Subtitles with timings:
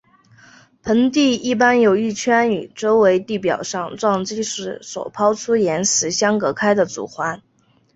[0.81, 7.43] 盆地一般有一圈与周边地表上撞击时所抛出岩石相隔开的主环。